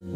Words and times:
سلام 0.00 0.12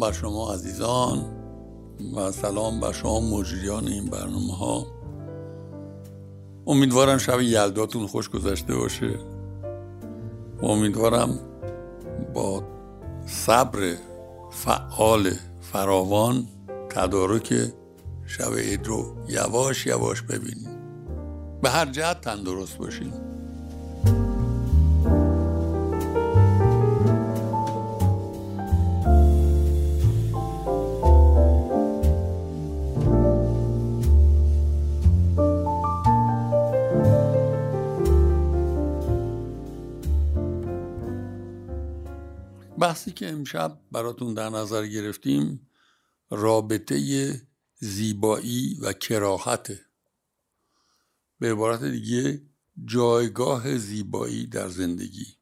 بر 0.00 0.12
شما 0.12 0.54
عزیزان 0.54 1.24
و 2.16 2.32
سلام 2.32 2.80
بر 2.80 2.92
شما 2.92 3.20
مجریان 3.20 3.88
این 3.88 4.06
برنامه 4.06 4.56
ها 4.56 4.86
امیدوارم 6.66 7.18
شب 7.18 7.40
یلداتون 7.40 8.06
خوش 8.06 8.30
گذشته 8.30 8.76
باشه. 8.76 9.29
امیدوارم 10.62 11.38
با 12.34 12.62
صبر 13.26 13.94
فعال 14.50 15.30
فراوان 15.60 16.46
تدارک 16.90 17.54
شب 18.26 18.54
عید 18.54 18.86
رو 18.86 19.16
یواش 19.28 19.86
یواش 19.86 20.22
ببینیم. 20.22 20.80
به 21.62 21.70
هر 21.70 21.86
جهت 21.86 22.20
تندرست 22.20 22.78
باشیم 22.78 23.29
بحثی 42.90 43.12
که 43.12 43.28
امشب 43.28 43.80
براتون 43.92 44.34
در 44.34 44.48
نظر 44.48 44.86
گرفتیم 44.86 45.70
رابطه 46.30 46.96
زیبایی 47.78 48.78
و 48.82 48.92
کراهته. 48.92 49.86
به 51.38 51.52
عبارت 51.52 51.84
دیگه 51.84 52.42
جایگاه 52.84 53.78
زیبایی 53.78 54.46
در 54.46 54.68
زندگی. 54.68 55.36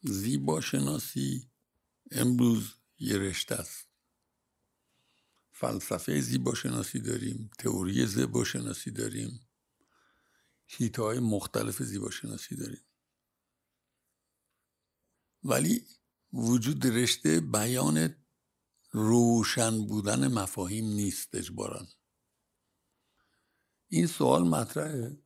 زیبا 0.00 0.60
شناسی 0.60 1.50
امروز 2.10 2.74
یه 2.98 3.18
رشته 3.18 3.54
است. 3.54 3.88
فلسفه 5.52 6.20
زیبا 6.20 6.54
شناسی 6.54 7.00
داریم 7.00 7.50
تئوری 7.58 8.06
زیبا 8.06 8.44
شناسی 8.44 8.90
داریم 8.90 9.40
هیته 10.66 11.02
های 11.02 11.18
مختلف 11.18 11.82
زیبا 11.82 12.10
شناسی 12.10 12.56
داریم. 12.56 12.84
ولی 15.44 15.86
وجود 16.32 16.86
رشته 16.86 17.40
بیان 17.40 18.16
روشن 18.90 19.86
بودن 19.86 20.28
مفاهیم 20.28 20.84
نیست 20.84 21.34
اجبارا. 21.34 21.86
این 23.88 24.06
سوال 24.06 24.42
مطرحه. 24.48 25.22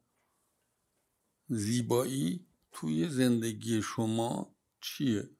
زیبایی 1.49 2.47
توی 2.73 3.09
زندگی 3.09 3.83
شما 3.83 4.57
چیه؟ 4.81 5.31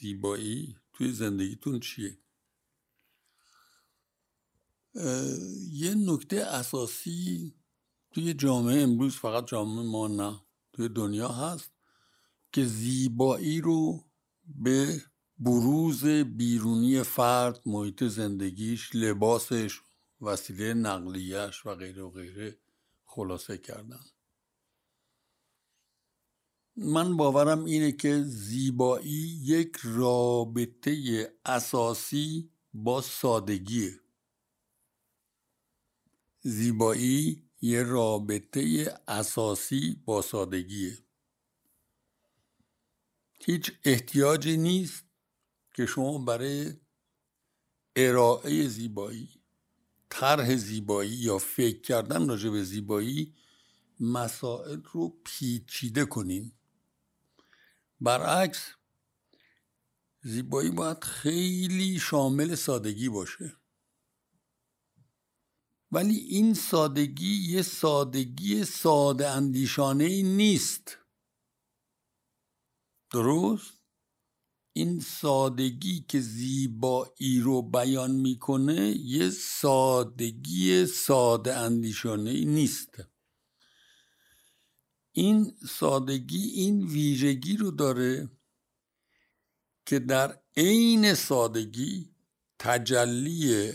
زیبایی 0.00 0.76
توی 0.92 1.12
زندگیتون 1.12 1.80
چیه؟ 1.80 2.18
یه 5.70 5.94
نکته 5.94 6.36
اساسی 6.36 7.54
توی 8.10 8.34
جامعه 8.34 8.82
امروز 8.82 9.16
فقط 9.16 9.46
جامعه 9.46 9.86
ما 9.86 10.08
نه 10.08 10.40
توی 10.72 10.88
دنیا 10.88 11.28
هست. 11.28 11.79
که 12.52 12.64
زیبایی 12.64 13.60
رو 13.60 14.04
به 14.44 15.02
بروز 15.38 16.04
بیرونی 16.06 17.02
فرد 17.02 17.60
محیط 17.66 18.04
زندگیش 18.04 18.90
لباسش 18.94 19.80
وسیله 20.20 20.74
نقلیش 20.74 21.66
و 21.66 21.74
غیره 21.74 22.02
و 22.02 22.10
غیره 22.10 22.58
خلاصه 23.04 23.58
کردن. 23.58 24.00
من 26.76 27.16
باورم 27.16 27.64
اینه 27.64 27.92
که 27.92 28.22
زیبایی 28.22 29.40
یک 29.44 29.76
رابطه 29.84 30.94
اساسی 31.44 32.50
با 32.74 33.00
سادگیه. 33.00 34.00
زیبایی 36.40 37.50
یه 37.60 37.82
رابطه 37.82 38.92
اساسی 39.08 40.02
با 40.04 40.22
سادگیه. 40.22 40.98
هیچ 43.40 43.72
احتیاجی 43.84 44.56
نیست 44.56 45.04
که 45.74 45.86
شما 45.86 46.18
برای 46.18 46.72
ارائه 47.96 48.68
زیبایی 48.68 49.40
طرح 50.10 50.56
زیبایی 50.56 51.10
یا 51.10 51.38
فکر 51.38 51.80
کردن 51.80 52.28
راجع 52.28 52.50
به 52.50 52.64
زیبایی 52.64 53.34
مسائل 54.00 54.82
رو 54.92 55.16
پیچیده 55.24 56.04
کنین. 56.04 56.52
برعکس 58.00 58.70
زیبایی 60.22 60.70
باید 60.70 61.04
خیلی 61.04 61.98
شامل 61.98 62.54
سادگی 62.54 63.08
باشه. 63.08 63.56
ولی 65.92 66.16
این 66.16 66.54
سادگی 66.54 67.34
یه 67.34 67.62
سادگی 67.62 68.64
ساده 68.64 69.30
اندیشانه 69.30 70.22
نیست. 70.22 70.99
درست؟ 73.12 73.80
این 74.72 75.00
سادگی 75.00 76.04
که 76.08 76.20
زیبایی 76.20 77.40
رو 77.40 77.62
بیان 77.62 78.10
می‌کنه 78.10 78.96
یه 78.96 79.30
سادگی 79.30 80.86
ساده 80.86 81.56
اندیشانه 81.56 82.44
نیست. 82.44 82.94
این 85.12 85.56
سادگی 85.68 86.48
این 86.48 86.86
ویژگی 86.86 87.56
رو 87.56 87.70
داره 87.70 88.30
که 89.86 89.98
در 89.98 90.40
عین 90.56 91.14
سادگی 91.14 92.14
تجلی 92.58 93.72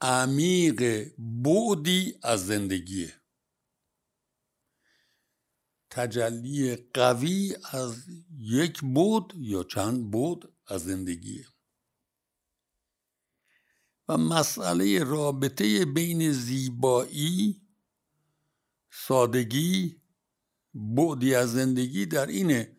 عمیق 0.00 1.12
بعدی 1.18 2.14
از 2.22 2.46
زندگیه. 2.46 3.17
تجلی 5.90 6.76
قوی 6.76 7.56
از 7.72 8.04
یک 8.38 8.80
بود 8.80 9.32
یا 9.36 9.64
چند 9.64 10.10
بود 10.10 10.52
از 10.66 10.84
زندگیه 10.84 11.46
و 14.08 14.16
مسئله 14.16 15.04
رابطه 15.04 15.84
بین 15.84 16.32
زیبایی 16.32 17.62
سادگی 18.90 20.00
بعدی 20.74 21.34
از 21.34 21.52
زندگی 21.52 22.06
در 22.06 22.26
اینه 22.26 22.76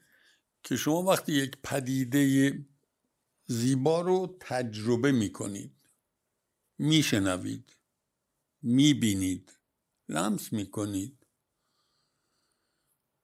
که 0.64 0.76
شما 0.76 1.04
وقتی 1.04 1.34
یک 1.34 1.58
پدیده 1.64 2.66
زیبا 3.46 4.02
رو 4.02 4.38
تجربه 4.40 5.12
می‌کنید 5.12 5.90
میشنوید 6.78 7.78
می‌بینید 8.62 9.60
لمس 10.10 10.54
می‌کنید. 10.54 11.19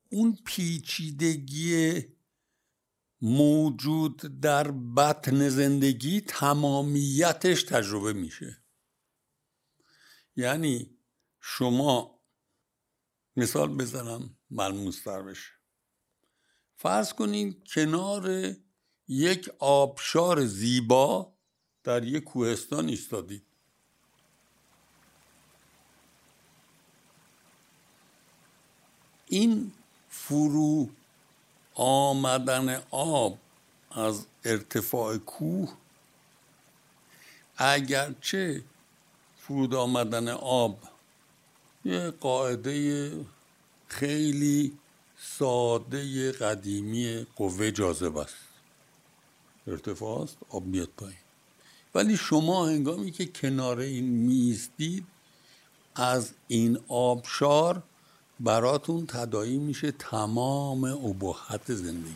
اون 0.09 0.38
پیچیدگی 0.45 2.03
موجود 3.21 4.41
در 4.41 4.71
بطن 4.71 5.49
زندگی 5.49 6.21
تمامیتش 6.21 7.63
تجربه 7.63 8.13
میشه. 8.13 8.63
یعنی 10.35 10.97
شما 11.41 12.19
مثال 13.35 13.78
بزنم 13.78 14.37
ملموستر 14.49 15.22
بشه. 15.22 15.52
فرض 16.75 17.13
کنید 17.13 17.63
کنار 17.67 18.55
یک 19.07 19.49
آبشار 19.59 20.46
زیبا 20.46 21.35
در 21.84 22.03
یک 22.03 22.23
کوهستان 22.23 22.87
ایستادید. 22.87 23.46
این 29.25 29.72
فرو 30.16 30.90
آمدن 31.76 32.84
آب 32.91 33.38
از 33.91 34.26
ارتفاع 34.46 35.17
کوه. 35.17 35.73
اگرچه 37.58 38.64
فرود 39.38 39.76
آمدن 39.76 40.28
آب 40.28 40.79
یه 41.85 42.09
قاعده 42.12 43.12
خیلی 43.88 44.78
ساده 45.20 46.32
قدیمی 46.32 47.28
قوه 47.35 47.72
جاذبه 47.72 48.22
است. 48.22 48.35
ارتفاع 49.67 50.22
است 50.22 50.38
آب 50.50 50.66
میاد 50.66 50.90
پایین. 50.97 51.17
ولی 51.96 52.17
شما 52.17 52.67
هنگامی 52.67 53.12
که 53.12 53.26
کنار 53.26 53.79
این 53.79 54.06
میستید 54.06 55.06
از 55.96 56.34
این 56.47 56.79
آبشار 56.88 57.84
براتون 58.40 59.05
تدایی 59.08 59.58
میشه 59.58 59.91
تمام 59.91 60.84
ابهت 60.84 61.73
زندگی. 61.73 62.16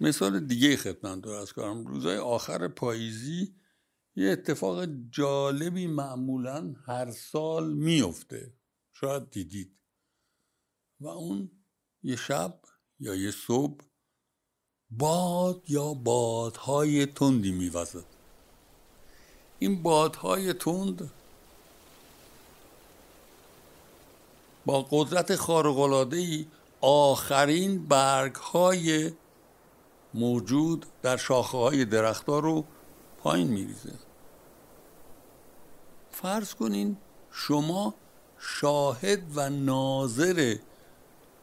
مثال 0.00 0.40
دیگه 0.40 0.76
خدمت 0.76 1.26
از 1.26 1.52
کارم. 1.52 1.86
روزای 1.86 2.18
آخر 2.18 2.68
پاییزی 2.68 3.52
یه 4.16 4.30
اتفاق 4.30 4.86
جالبی 5.10 5.86
معمولا 5.86 6.74
هر 6.86 7.10
سال 7.10 7.72
میفته 7.72 8.54
شاید 8.92 9.30
دیدید. 9.30 9.78
و 11.00 11.06
اون 11.06 11.50
یه 12.02 12.16
شب 12.16 12.60
یا 12.98 13.14
یه 13.14 13.30
صبح 13.30 13.84
باد 14.90 15.62
یا 15.68 15.94
بادهای 15.94 17.06
تندی 17.06 17.52
میوزد. 17.52 18.04
این 19.58 19.82
بادهای 19.82 20.52
تند 20.52 21.10
با 24.66 24.86
قدرت 24.90 25.36
خارق‌العاده‌ای 25.36 26.46
آخرین 26.80 27.88
برگ 27.88 28.34
های 28.34 29.12
موجود 30.14 30.86
در 31.02 31.16
شاخه 31.16 31.58
های 31.58 31.84
درختها 31.84 32.38
رو 32.38 32.64
پایین 33.22 33.48
میریزه. 33.48 33.92
فرض 36.10 36.54
کنین 36.54 36.96
شما 37.30 37.94
شاهد 38.38 39.22
و 39.34 39.50
ناظر 39.50 40.56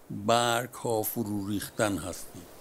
برگ 0.09 0.73
ها 0.73 1.01
فرو 1.01 1.47
ریختن 1.47 1.97
هستید. 1.97 2.56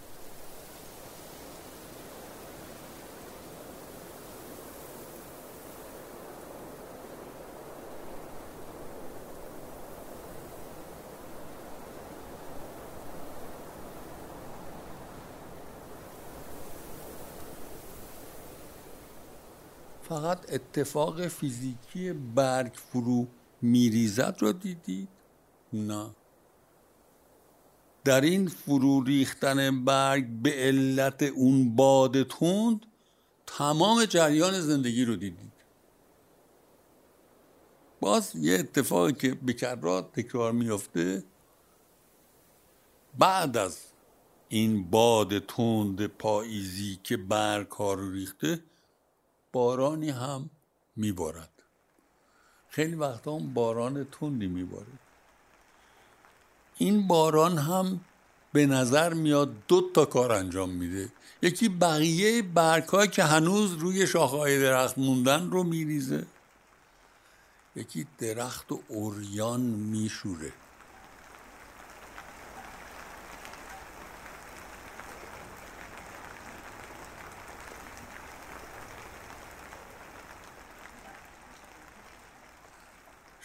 فقط 20.09 20.53
اتفاق 20.53 21.29
فیزیکی 21.29 22.13
برگ 22.13 22.73
فرو 22.75 23.27
میریزد 23.63 24.37
را 24.41 24.53
دیدید؟ 24.53 25.09
نه 25.73 26.11
در 28.05 28.21
این 28.21 28.49
فرو 28.49 29.03
ریختن 29.03 29.85
برگ 29.85 30.27
به 30.27 30.53
علت 30.53 31.23
اون 31.23 31.77
باد 31.77 32.23
تند 32.23 32.87
تمام 33.47 34.05
جریان 34.05 34.61
زندگی 34.61 35.05
رو 35.05 35.17
دیدید 35.17 35.53
باز 38.01 38.33
یه 38.35 38.59
اتفاقی 38.59 39.13
که 39.13 39.35
به 39.35 39.53
تکرار 40.13 40.53
میافته 40.53 41.25
بعد 43.19 43.57
از 43.57 43.79
این 44.49 44.91
باد 44.91 45.39
تند 45.39 46.07
پاییزی 46.07 47.01
که 47.03 47.17
برگ 47.17 47.71
ها 47.71 47.95
رو 47.95 48.13
ریخته 48.13 48.63
بارانی 49.57 50.11
هم 50.11 50.51
میبارد. 50.97 51.51
خیلی 52.69 52.95
وقتا 52.95 53.31
اون 53.31 53.55
باران 53.55 54.05
تندی 54.05 54.47
میباره 54.47 54.93
این 56.77 57.07
باران 57.07 57.59
هم 57.59 58.01
به 58.53 58.67
نظر 58.67 59.15
میاد 59.15 59.55
دو 59.69 59.91
تا 59.95 60.05
کار 60.05 60.33
انجام 60.33 60.71
میده. 60.71 61.09
یکی 61.43 61.69
بقیه 61.69 62.43
برگ 62.43 63.11
که 63.11 63.23
هنوز 63.25 63.73
روی 63.73 64.07
شاخه 64.07 64.61
درخت 64.61 64.99
موندن 64.99 65.51
رو 65.51 65.63
میریزه. 65.63 66.27
یکی 67.77 68.07
درخت 68.19 68.73
و 68.73 68.81
اوریان 68.89 69.61
میشوره. 69.61 70.53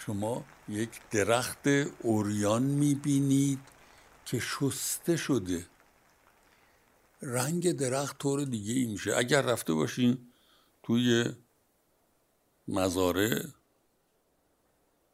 شما 0.06 0.46
یک 0.70 0.90
درخت 1.12 1.68
اوریان 2.00 2.64
می‌بینید 2.64 3.60
که 4.26 4.40
شسته 4.40 5.18
شده. 5.18 5.66
رنگ 7.22 7.72
درخت 7.72 8.18
طور 8.18 8.44
دیگه 8.46 8.74
ای 8.74 8.86
میشه. 8.86 9.16
اگر 9.18 9.42
رفته 9.42 9.74
باشین 9.74 10.18
توی 10.84 11.26
مزاره 12.68 13.46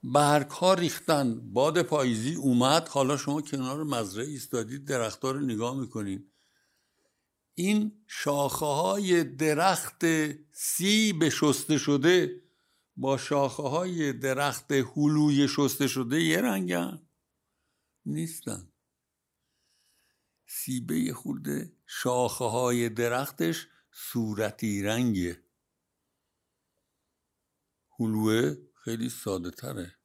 برگ 0.04 0.50
ها 0.50 0.74
ریختن 0.74 1.54
باد 1.54 1.82
پاییزی 1.82 2.36
اومد. 2.36 2.88
حالا 2.88 3.18
شما 3.18 3.42
کنار 3.42 3.84
مزرعه 3.84 4.28
ایستادید 4.28 4.86
درختها 4.86 5.32
رو 5.32 5.40
نگاه 5.40 5.76
می‌کنید 5.80 6.32
این 7.56 7.92
شاخه 8.08 8.66
های 8.66 9.24
درخت 9.24 10.06
سیب 10.52 11.30
شسته 11.30 11.78
شده 11.78 12.47
با 12.98 13.18
شاخه 13.18 13.64
های 13.64 14.14
درخت 14.14 14.72
هلوی 14.72 15.48
شسته 15.48 15.88
شده 15.88 16.22
یه 16.22 16.42
رنگن 16.42 17.08
نیستن. 18.06 18.72
سیبه 20.46 21.14
خورده 21.14 21.72
شاخه 21.86 22.46
های 22.46 22.90
درختش 22.90 23.68
صورتی 23.92 24.84
رنگه 24.84 25.44
هلوه 28.00 28.56
خیلی 28.74 29.10
ساده 29.10 29.52
تره. 29.52 29.96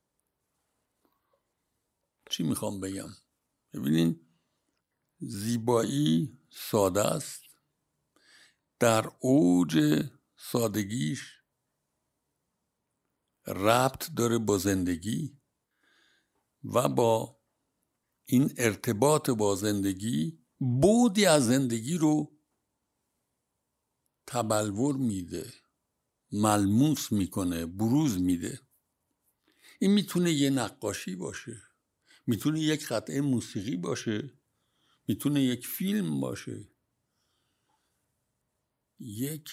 چی 2.30 2.42
می‌خوام 2.42 2.80
بگم؟ 2.80 3.08
ببینین 3.72 4.20
زیبایی 5.18 6.38
ساده 6.50 7.00
است. 7.00 7.42
در 8.78 9.10
اوج 9.20 10.02
سادگیش 10.36 11.41
ربط 13.46 14.10
داره 14.16 14.38
با 14.38 14.58
زندگی 14.58 15.38
و 16.64 16.88
با 16.88 17.40
این 18.24 18.52
ارتباط 18.56 19.30
با 19.30 19.54
زندگی 19.54 20.38
بودی 20.58 21.26
از 21.26 21.46
زندگی 21.46 21.98
رو 21.98 22.38
تبلور 24.26 24.96
میده 24.96 25.52
ملموس 26.32 27.12
می‌کنه 27.12 27.66
بروز 27.66 28.20
میده. 28.20 28.60
این 29.78 29.90
می‌تونه 29.90 30.32
یه 30.32 30.50
نقاشی 30.50 31.16
باشه 31.16 31.62
می‌تونه 32.26 32.60
یک 32.60 32.86
قطعه 32.86 33.20
موسیقی 33.20 33.76
باشه 33.76 34.32
می‌تونه 35.08 35.42
یک 35.42 35.66
فیلم 35.66 36.20
باشه. 36.20 36.68
یک 39.00 39.50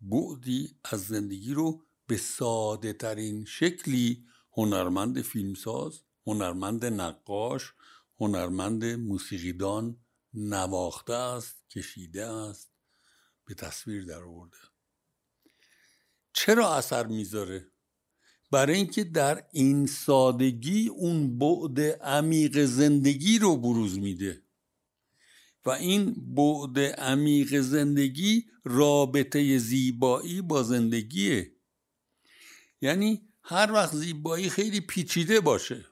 بعدی 0.00 0.78
از 0.84 1.06
زندگی 1.06 1.54
رو 1.54 1.85
به 2.06 2.16
ساده 2.16 2.92
ترین 2.92 3.44
شکلی 3.44 4.24
هنرمند 4.52 5.22
فیلمساز 5.22 6.00
هنرمند 6.26 6.84
نقاش 6.84 7.72
هنرمند 8.20 8.84
موسیقیدان 8.84 9.96
نواخته 10.34 11.12
است 11.12 11.70
کشیده 11.70 12.26
است 12.26 12.70
به 13.44 13.54
تصویر 13.54 14.04
در 14.04 14.22
آورده 14.22 14.56
چرا 16.32 16.74
اثر 16.74 17.06
می‌ذاره؟ 17.06 17.66
برای 18.50 18.76
اینکه 18.76 19.04
در 19.04 19.44
این 19.52 19.86
سادگی 19.86 20.88
اون 20.88 21.38
بعد 21.38 21.80
عمیق 22.02 22.64
زندگی 22.64 23.38
رو 23.38 23.56
بروز 23.56 23.98
میده. 23.98 24.42
و 25.64 25.70
این 25.70 26.34
بعد 26.34 26.78
عمیق 26.78 27.60
زندگی 27.60 28.46
رابطه 28.64 29.58
زیبایی 29.58 30.42
با 30.42 30.62
زندگیه. 30.62 31.55
یعنی 32.80 33.28
هر 33.42 33.72
وقت 33.72 33.94
زیبایی 33.94 34.50
خیلی 34.50 34.80
پیچیده 34.80 35.40
باشه. 35.40 35.86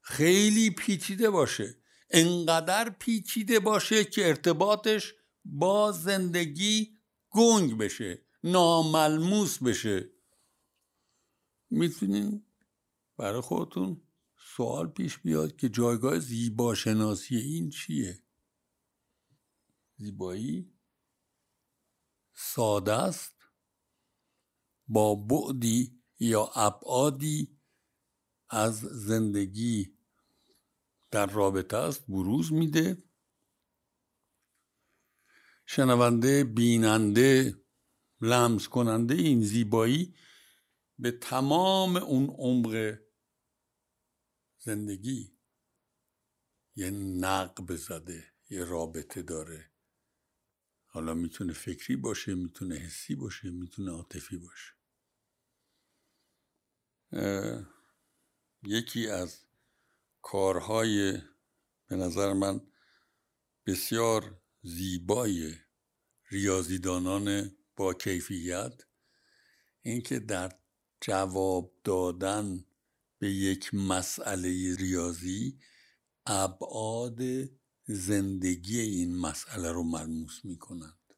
خیلی 0.00 0.70
پیچیده 0.70 1.30
باشه. 1.30 1.74
انقدر 2.10 2.90
پیچیده 2.90 3.60
باشه 3.60 4.04
که 4.04 4.28
ارتباطش 4.28 5.14
با 5.44 5.92
زندگی 5.92 6.98
گنگ 7.30 7.78
بشه 7.78 8.22
ناملموس 8.44 9.62
بشه. 9.62 10.10
می‌تونین 11.70 12.46
برای 13.16 13.40
خودتون 13.40 14.02
سوال 14.56 14.88
پیش 14.88 15.18
بیاد 15.18 15.56
که 15.56 15.68
جایگاه 15.68 16.18
زیباشناسی 16.18 17.36
این 17.36 17.70
چیه؟ 17.70 18.22
زیبایی 19.96 20.72
ساده 22.34 22.92
است. 22.92 23.37
با 24.88 25.14
بعدی 25.14 26.02
یا 26.18 26.50
ابعادی 26.54 27.58
از 28.50 28.80
زندگی 28.80 29.98
در 31.10 31.26
رابطه 31.26 31.76
است 31.76 32.06
بروز 32.06 32.52
میده. 32.52 33.02
شنونده 35.66 36.44
بیننده 36.44 37.54
لمس 38.20 38.68
کننده 38.68 39.14
این 39.14 39.42
زیبایی 39.42 40.14
به 40.98 41.10
تمام 41.10 41.96
اون 41.96 42.26
عمق 42.26 42.98
زندگی 44.58 45.38
یه 46.76 46.90
نقب 46.90 47.76
زده 47.76 48.32
یه 48.50 48.64
رابطه 48.64 49.22
داره. 49.22 49.70
حالا 50.86 51.14
می‌تونه 51.14 51.52
فکری 51.52 51.96
باشه 51.96 52.34
می‌تونه 52.34 52.74
حسی 52.74 53.14
باشه 53.14 53.50
می‌تونه 53.50 53.90
عاطفی 53.90 54.36
باشه. 54.36 54.77
یکی 58.62 59.08
از 59.08 59.40
کارهای 60.22 61.12
به 61.86 61.96
نظر 61.96 62.32
من 62.32 62.60
بسیار 63.66 64.40
زیبای 64.62 65.54
ریاضیدانان 66.30 67.56
با 67.76 67.94
کیفیت 67.94 68.82
اینکه 69.82 70.18
در 70.18 70.58
جواب 71.00 71.74
دادن 71.84 72.64
به 73.18 73.32
یک 73.32 73.74
مسئله 73.74 74.76
ریاضی 74.76 75.58
ابعاد 76.26 77.20
زندگی 77.84 78.80
این 78.80 79.16
مسئله 79.16 79.72
رو 79.72 79.82
ملموس 79.82 80.44
می 80.44 80.58
کنند 80.58 81.14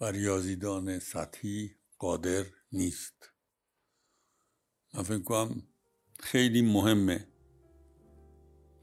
و 0.00 0.04
ریاضیدان 0.04 0.98
سطحی 0.98 1.76
قادر 1.98 2.46
نیست. 2.72 3.31
من 4.94 5.02
فکر 5.02 5.22
کنم 5.22 5.62
خیلی 6.20 6.62
مهمه 6.62 7.26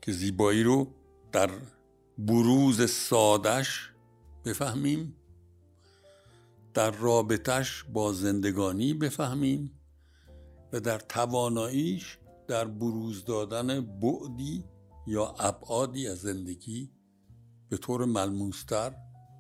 که 0.02 0.12
زیبایی 0.12 0.64
رو 0.64 0.88
در 1.32 1.50
بروز 2.18 2.90
سادش 2.92 3.92
بفهمیم 4.46 5.16
در 6.74 6.92
رابطش 6.92 7.84
با 7.84 8.14
زندگانی 8.14 8.94
بفهمیم 8.94 9.80
و 10.74 10.80
در 10.80 11.00
تواناییش 11.00 12.18
در 12.48 12.66
بروز 12.66 13.26
دادن 13.26 13.82
بعدی 13.82 14.64
یا 15.08 15.36
ابعادی 15.40 16.08
از 16.08 16.18
زندگی 16.18 16.92
به 17.70 17.78
طور 17.78 18.06
ملموستر 18.06 18.96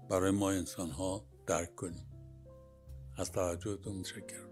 برای 0.09 0.31
ما 0.31 0.51
انسان 0.51 0.89
ها 0.89 1.25
درک 1.47 1.75
کنیم. 1.75 2.05
از 3.17 3.31
توجهتون 3.31 3.95
متشکرم. 3.95 4.48